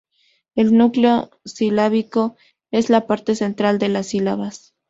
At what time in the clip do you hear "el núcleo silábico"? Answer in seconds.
0.55-2.35